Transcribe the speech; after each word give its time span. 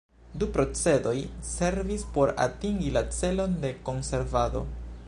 Du 0.43 0.45
procedoj 0.53 1.13
servis 1.49 2.07
por 2.17 2.33
atingi 2.47 2.91
la 2.97 3.05
celon 3.21 3.57
de 3.67 3.75
konservado. 3.91 4.69